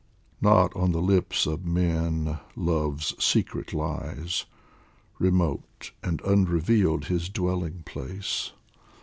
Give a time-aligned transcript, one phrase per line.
[0.41, 4.45] Not on the lips of men Love's secret lies,
[5.19, 8.51] Remote and unrevealed his dwelling place.